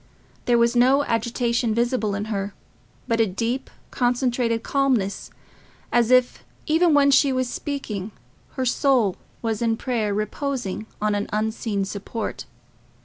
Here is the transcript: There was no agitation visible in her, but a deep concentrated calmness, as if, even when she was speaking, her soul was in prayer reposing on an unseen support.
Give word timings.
There 0.45 0.57
was 0.57 0.75
no 0.75 1.03
agitation 1.03 1.75
visible 1.75 2.15
in 2.15 2.25
her, 2.33 2.55
but 3.07 3.19
a 3.21 3.27
deep 3.27 3.69
concentrated 3.91 4.63
calmness, 4.63 5.29
as 5.91 6.09
if, 6.09 6.43
even 6.65 6.95
when 6.95 7.11
she 7.11 7.31
was 7.31 7.47
speaking, 7.47 8.11
her 8.53 8.65
soul 8.65 9.15
was 9.43 9.61
in 9.61 9.77
prayer 9.77 10.11
reposing 10.11 10.87
on 11.03 11.13
an 11.13 11.29
unseen 11.31 11.85
support. 11.85 12.45